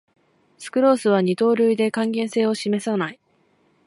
[0.57, 3.19] スクロースは二糖類で還元性を示さない